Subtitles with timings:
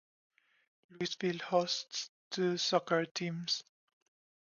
[0.89, 3.63] Louisville hosts two soccer teams.